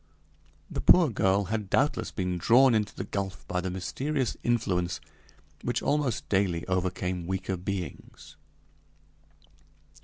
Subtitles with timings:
[0.71, 4.99] The poor girl had doubtless been drawn into the gulf by the mysterious influence
[5.61, 8.35] which almost daily overcame weaker beings!